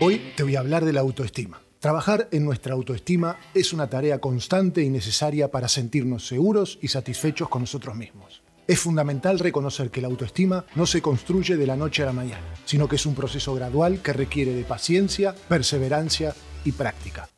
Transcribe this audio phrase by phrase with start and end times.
[0.00, 1.60] Hoy te voy a hablar de la autoestima.
[1.78, 7.48] Trabajar en nuestra autoestima es una tarea constante y necesaria para sentirnos seguros y satisfechos
[7.48, 8.42] con nosotros mismos.
[8.66, 12.46] Es fundamental reconocer que la autoestima no se construye de la noche a la mañana,
[12.64, 17.28] sino que es un proceso gradual que requiere de paciencia, perseverancia y práctica.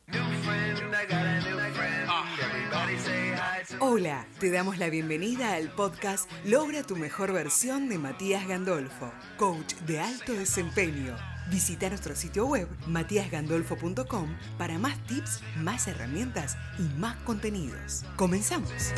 [3.91, 9.73] Hola, te damos la bienvenida al podcast Logra tu mejor versión de Matías Gandolfo, coach
[9.87, 11.17] de alto desempeño.
[11.49, 18.05] Visita nuestro sitio web matíasgandolfo.com para más tips, más herramientas y más contenidos.
[18.15, 18.93] Comenzamos.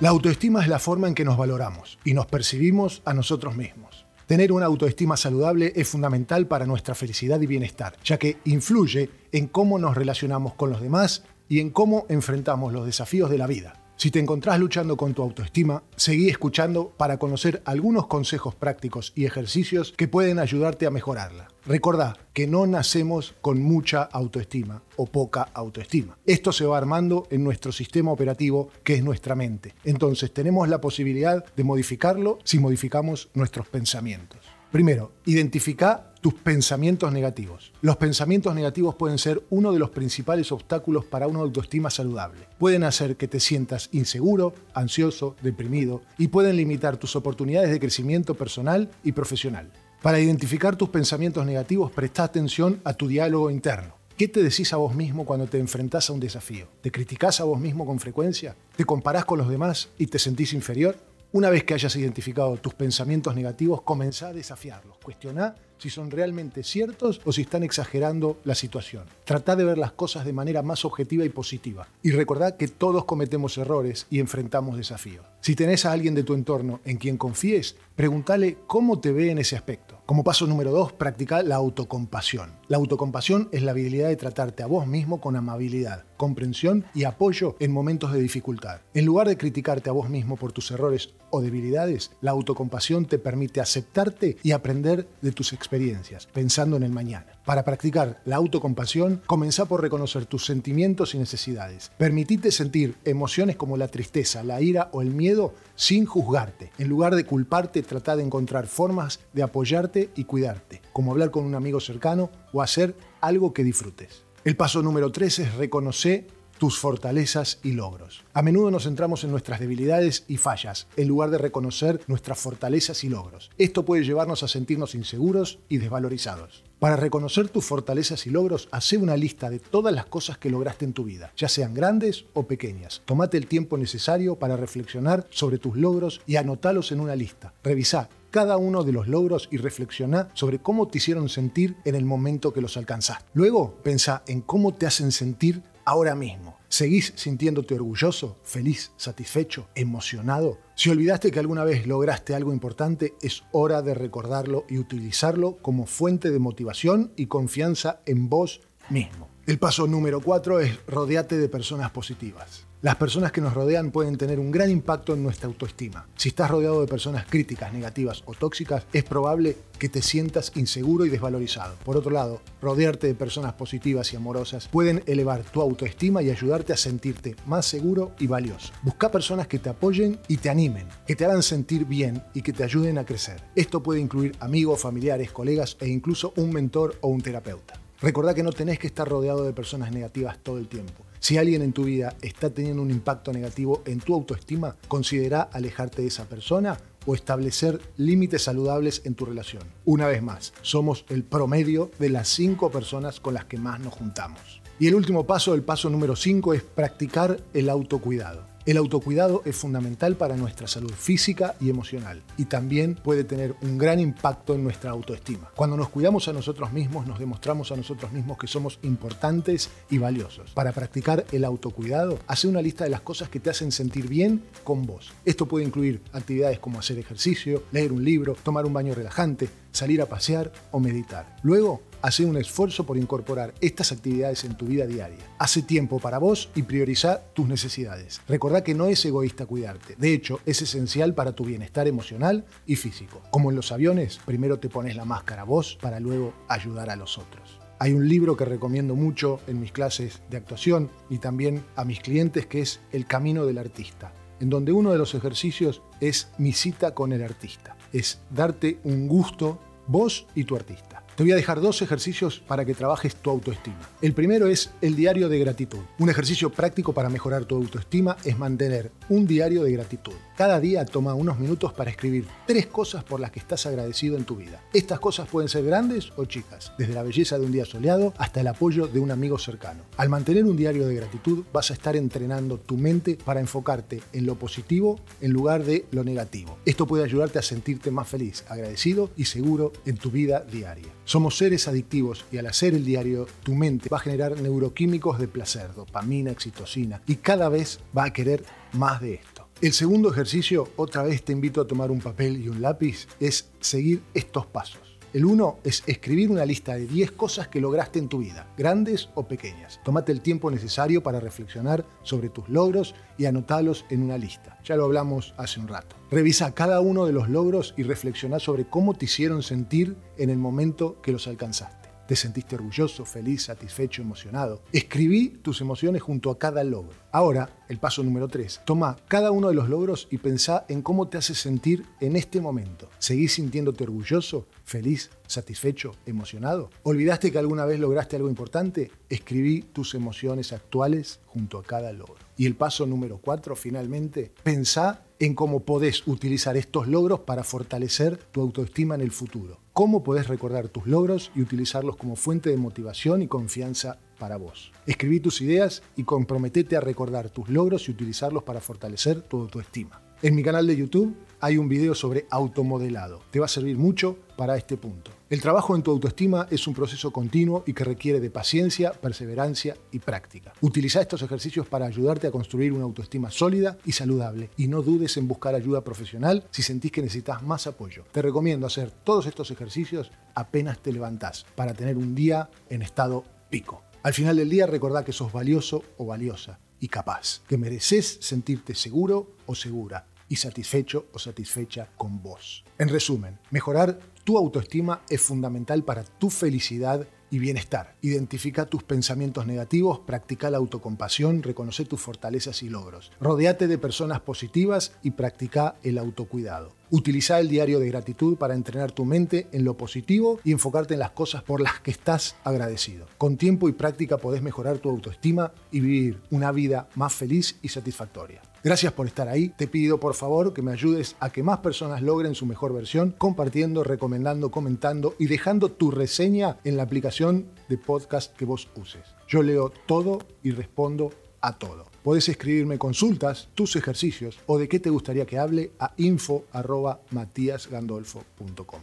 [0.00, 4.06] La autoestima es la forma en que nos valoramos y nos percibimos a nosotros mismos.
[4.32, 9.46] Tener una autoestima saludable es fundamental para nuestra felicidad y bienestar, ya que influye en
[9.46, 13.74] cómo nos relacionamos con los demás y en cómo enfrentamos los desafíos de la vida.
[13.96, 19.26] Si te encontrás luchando con tu autoestima, seguí escuchando para conocer algunos consejos prácticos y
[19.26, 21.51] ejercicios que pueden ayudarte a mejorarla.
[21.64, 26.18] Recordá que no nacemos con mucha autoestima o poca autoestima.
[26.26, 29.74] Esto se va armando en nuestro sistema operativo que es nuestra mente.
[29.84, 34.40] Entonces tenemos la posibilidad de modificarlo si modificamos nuestros pensamientos.
[34.72, 37.72] Primero, identifica tus pensamientos negativos.
[37.80, 42.48] Los pensamientos negativos pueden ser uno de los principales obstáculos para una autoestima saludable.
[42.58, 48.34] Pueden hacer que te sientas inseguro, ansioso, deprimido y pueden limitar tus oportunidades de crecimiento
[48.34, 49.70] personal y profesional.
[50.02, 53.94] Para identificar tus pensamientos negativos, presta atención a tu diálogo interno.
[54.16, 56.66] ¿Qué te decís a vos mismo cuando te enfrentás a un desafío?
[56.80, 58.56] ¿Te criticás a vos mismo con frecuencia?
[58.74, 60.96] ¿Te comparás con los demás y te sentís inferior?
[61.34, 64.98] Una vez que hayas identificado tus pensamientos negativos, comenzá a desafiarlos.
[65.02, 69.04] Cuestiona si son realmente ciertos o si están exagerando la situación.
[69.24, 71.88] Trata de ver las cosas de manera más objetiva y positiva.
[72.02, 75.24] Y recordá que todos cometemos errores y enfrentamos desafíos.
[75.40, 79.38] Si tenés a alguien de tu entorno en quien confíes, pregúntale cómo te ve en
[79.38, 80.02] ese aspecto.
[80.04, 82.52] Como paso número dos, practica la autocompasión.
[82.68, 87.56] La autocompasión es la habilidad de tratarte a vos mismo con amabilidad, comprensión y apoyo
[87.58, 88.82] en momentos de dificultad.
[88.94, 93.18] En lugar de criticarte a vos mismo por tus errores o debilidades, la autocompasión te
[93.18, 97.26] permite aceptarte y aprender de tus experiencias, pensando en el mañana.
[97.44, 101.90] Para practicar la autocompasión, comenzá por reconocer tus sentimientos y necesidades.
[101.98, 106.70] Permitite sentir emociones como la tristeza, la ira o el miedo sin juzgarte.
[106.78, 111.44] En lugar de culparte, trata de encontrar formas de apoyarte y cuidarte, como hablar con
[111.44, 114.22] un amigo cercano o hacer algo que disfrutes.
[114.44, 116.26] El paso número 3 es reconocer
[116.58, 118.24] tus fortalezas y logros.
[118.32, 123.04] A menudo nos centramos en nuestras debilidades y fallas, en lugar de reconocer nuestras fortalezas
[123.04, 123.52] y logros.
[123.56, 126.64] Esto puede llevarnos a sentirnos inseguros y desvalorizados.
[126.80, 130.84] Para reconocer tus fortalezas y logros, hace una lista de todas las cosas que lograste
[130.84, 133.02] en tu vida, ya sean grandes o pequeñas.
[133.04, 137.54] Tomate el tiempo necesario para reflexionar sobre tus logros y anotalos en una lista.
[137.62, 142.04] Revisá cada uno de los logros y reflexiona sobre cómo te hicieron sentir en el
[142.04, 143.26] momento que los alcanzaste.
[143.34, 146.58] Luego, pensá en cómo te hacen sentir ahora mismo.
[146.68, 150.58] ¿Seguís sintiéndote orgulloso, feliz, satisfecho, emocionado?
[150.74, 155.84] Si olvidaste que alguna vez lograste algo importante, es hora de recordarlo y utilizarlo como
[155.84, 159.28] fuente de motivación y confianza en vos mismo.
[159.46, 162.66] El paso número cuatro es rodeate de personas positivas.
[162.82, 166.08] Las personas que nos rodean pueden tener un gran impacto en nuestra autoestima.
[166.16, 171.06] Si estás rodeado de personas críticas, negativas o tóxicas, es probable que te sientas inseguro
[171.06, 171.76] y desvalorizado.
[171.84, 176.72] Por otro lado, rodearte de personas positivas y amorosas pueden elevar tu autoestima y ayudarte
[176.72, 178.72] a sentirte más seguro y valioso.
[178.82, 182.52] Busca personas que te apoyen y te animen, que te hagan sentir bien y que
[182.52, 183.40] te ayuden a crecer.
[183.54, 187.74] Esto puede incluir amigos, familiares, colegas e incluso un mentor o un terapeuta.
[188.00, 191.04] Recordá que no tenés que estar rodeado de personas negativas todo el tiempo.
[191.22, 196.02] Si alguien en tu vida está teniendo un impacto negativo en tu autoestima, considera alejarte
[196.02, 199.62] de esa persona o establecer límites saludables en tu relación.
[199.84, 203.94] Una vez más, somos el promedio de las cinco personas con las que más nos
[203.94, 204.60] juntamos.
[204.80, 208.51] Y el último paso, el paso número 5, es practicar el autocuidado.
[208.64, 213.76] El autocuidado es fundamental para nuestra salud física y emocional y también puede tener un
[213.76, 215.50] gran impacto en nuestra autoestima.
[215.56, 219.98] Cuando nos cuidamos a nosotros mismos, nos demostramos a nosotros mismos que somos importantes y
[219.98, 220.52] valiosos.
[220.52, 224.44] Para practicar el autocuidado, hace una lista de las cosas que te hacen sentir bien
[224.62, 225.12] con vos.
[225.24, 230.00] Esto puede incluir actividades como hacer ejercicio, leer un libro, tomar un baño relajante, salir
[230.00, 231.36] a pasear o meditar.
[231.42, 235.24] Luego, hace un esfuerzo por incorporar estas actividades en tu vida diaria.
[235.38, 238.20] Hace tiempo para vos y prioriza tus necesidades.
[238.28, 239.94] Recordá que no es egoísta cuidarte.
[239.96, 243.22] De hecho, es esencial para tu bienestar emocional y físico.
[243.30, 247.18] Como en los aviones, primero te pones la máscara vos para luego ayudar a los
[247.18, 247.58] otros.
[247.78, 252.00] Hay un libro que recomiendo mucho en mis clases de actuación y también a mis
[252.00, 256.52] clientes que es El Camino del Artista, en donde uno de los ejercicios es mi
[256.52, 257.76] cita con el artista.
[257.92, 259.58] Es darte un gusto
[259.88, 260.91] vos y tu artista.
[261.16, 263.90] Te voy a dejar dos ejercicios para que trabajes tu autoestima.
[264.00, 265.80] El primero es el diario de gratitud.
[265.98, 270.14] Un ejercicio práctico para mejorar tu autoestima es mantener un diario de gratitud.
[270.38, 274.24] Cada día toma unos minutos para escribir tres cosas por las que estás agradecido en
[274.24, 274.62] tu vida.
[274.72, 278.40] Estas cosas pueden ser grandes o chicas, desde la belleza de un día soleado hasta
[278.40, 279.82] el apoyo de un amigo cercano.
[279.98, 284.24] Al mantener un diario de gratitud vas a estar entrenando tu mente para enfocarte en
[284.24, 286.56] lo positivo en lugar de lo negativo.
[286.64, 290.88] Esto puede ayudarte a sentirte más feliz, agradecido y seguro en tu vida diaria.
[291.12, 295.28] Somos seres adictivos y al hacer el diario, tu mente va a generar neuroquímicos de
[295.28, 298.42] placer, dopamina, oxitocina, y cada vez va a querer
[298.72, 299.46] más de esto.
[299.60, 303.50] El segundo ejercicio, otra vez te invito a tomar un papel y un lápiz, es
[303.60, 304.91] seguir estos pasos.
[305.12, 309.10] El uno es escribir una lista de 10 cosas que lograste en tu vida, grandes
[309.14, 309.78] o pequeñas.
[309.84, 314.58] Tómate el tiempo necesario para reflexionar sobre tus logros y anotalos en una lista.
[314.64, 315.96] Ya lo hablamos hace un rato.
[316.10, 320.38] Revisa cada uno de los logros y reflexiona sobre cómo te hicieron sentir en el
[320.38, 321.90] momento que los alcanzaste.
[322.08, 324.62] ¿Te sentiste orgulloso, feliz, satisfecho, emocionado?
[324.72, 327.01] Escribí tus emociones junto a cada logro.
[327.14, 328.62] Ahora, el paso número 3.
[328.64, 332.40] Toma cada uno de los logros y pensá en cómo te hace sentir en este
[332.40, 332.88] momento.
[332.98, 336.70] ¿Seguís sintiéndote orgulloso, feliz, satisfecho, emocionado?
[336.84, 338.90] ¿Olvidaste que alguna vez lograste algo importante?
[339.10, 342.16] Escribí tus emociones actuales junto a cada logro.
[342.38, 348.16] Y el paso número 4, finalmente, pensá en cómo podés utilizar estos logros para fortalecer
[348.16, 349.60] tu autoestima en el futuro.
[349.74, 354.70] Cómo podés recordar tus logros y utilizarlos como fuente de motivación y confianza para vos.
[354.86, 360.00] Escribí tus ideas y comprometete a recordar tus logros y utilizarlos para fortalecer tu autoestima.
[360.22, 363.20] En mi canal de YouTube hay un video sobre automodelado.
[363.32, 365.10] Te va a servir mucho para este punto.
[365.28, 369.76] El trabajo en tu autoestima es un proceso continuo y que requiere de paciencia, perseverancia
[369.90, 370.52] y práctica.
[370.60, 375.16] Utiliza estos ejercicios para ayudarte a construir una autoestima sólida y saludable y no dudes
[375.16, 378.04] en buscar ayuda profesional si sentís que necesitas más apoyo.
[378.12, 383.24] Te recomiendo hacer todos estos ejercicios apenas te levantás para tener un día en estado
[383.50, 383.82] pico.
[384.02, 388.74] Al final del día recordá que sos valioso o valiosa y capaz, que mereces sentirte
[388.74, 392.64] seguro o segura y satisfecho o satisfecha con vos.
[392.78, 397.94] En resumen, mejorar tu autoestima es fundamental para tu felicidad y bienestar.
[398.02, 403.12] Identifica tus pensamientos negativos, practica la autocompasión, reconoce tus fortalezas y logros.
[403.20, 406.72] Rodéate de personas positivas y practica el autocuidado.
[406.94, 411.00] Utiliza el diario de gratitud para entrenar tu mente en lo positivo y enfocarte en
[411.00, 413.06] las cosas por las que estás agradecido.
[413.16, 417.68] Con tiempo y práctica podés mejorar tu autoestima y vivir una vida más feliz y
[417.68, 418.42] satisfactoria.
[418.62, 419.48] Gracias por estar ahí.
[419.48, 423.14] Te pido por favor que me ayudes a que más personas logren su mejor versión,
[423.16, 429.02] compartiendo, recomendando, comentando y dejando tu reseña en la aplicación de podcast que vos uses.
[429.26, 431.10] Yo leo todo y respondo
[431.42, 431.92] a todo.
[432.02, 438.80] Podés escribirme consultas, tus ejercicios o de qué te gustaría que hable a info.matiasgandolfo.com.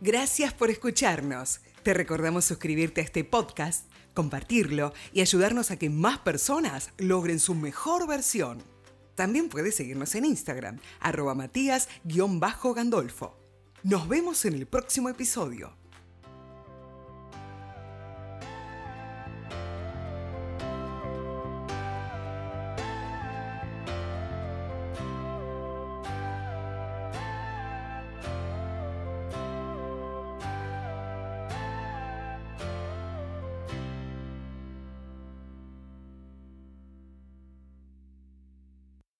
[0.00, 1.60] Gracias por escucharnos.
[1.82, 7.54] Te recordamos suscribirte a este podcast, compartirlo y ayudarnos a que más personas logren su
[7.54, 8.62] mejor versión.
[9.14, 13.36] También puedes seguirnos en Instagram, arroba matías-gandolfo.
[13.82, 15.81] Nos vemos en el próximo episodio.